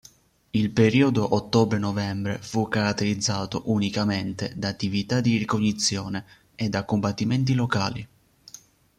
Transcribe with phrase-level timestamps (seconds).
[0.49, 8.07] Il periodo ottobre-novembre fu caratterizzato unicamente da attività di ricognizione e da combattimenti locali.